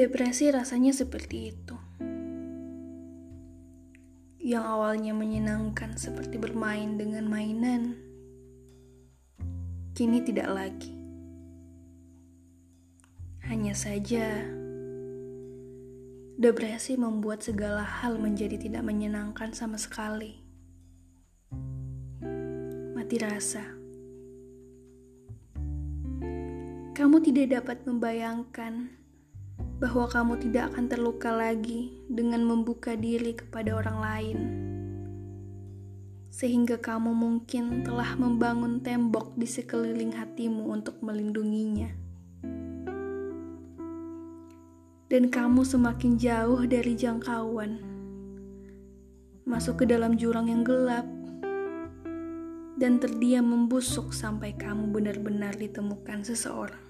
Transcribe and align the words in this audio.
Depresi 0.00 0.48
rasanya 0.48 0.96
seperti 0.96 1.52
itu. 1.52 1.76
Yang 4.40 4.64
awalnya 4.64 5.12
menyenangkan 5.12 6.00
seperti 6.00 6.40
bermain 6.40 6.96
dengan 6.96 7.28
mainan, 7.28 8.00
kini 9.92 10.24
tidak 10.24 10.48
lagi. 10.56 10.96
Hanya 13.44 13.76
saja, 13.76 14.40
depresi 16.40 16.96
membuat 16.96 17.44
segala 17.44 17.84
hal 17.84 18.16
menjadi 18.16 18.56
tidak 18.56 18.80
menyenangkan 18.88 19.52
sama 19.52 19.76
sekali. 19.76 20.40
Mati 22.96 23.20
rasa. 23.20 23.68
Kamu 26.96 27.20
tidak 27.20 27.52
dapat 27.52 27.84
membayangkan 27.84 28.99
bahwa 29.80 30.04
kamu 30.12 30.36
tidak 30.44 30.70
akan 30.70 30.92
terluka 30.92 31.32
lagi 31.32 32.04
dengan 32.12 32.44
membuka 32.44 32.92
diri 32.92 33.32
kepada 33.32 33.72
orang 33.80 33.98
lain, 33.98 34.38
sehingga 36.28 36.76
kamu 36.76 37.16
mungkin 37.16 37.80
telah 37.80 38.12
membangun 38.20 38.84
tembok 38.84 39.32
di 39.40 39.48
sekeliling 39.48 40.12
hatimu 40.12 40.68
untuk 40.68 41.00
melindunginya, 41.00 41.88
dan 45.08 45.32
kamu 45.32 45.64
semakin 45.64 46.20
jauh 46.20 46.60
dari 46.68 46.92
jangkauan, 46.92 47.80
masuk 49.48 49.80
ke 49.80 49.84
dalam 49.88 50.20
jurang 50.20 50.52
yang 50.52 50.60
gelap. 50.60 51.08
Dan 52.80 52.96
terdiam 52.96 53.44
membusuk 53.44 54.08
sampai 54.08 54.56
kamu 54.56 54.88
benar-benar 54.88 55.52
ditemukan 55.52 56.24
seseorang. 56.24 56.89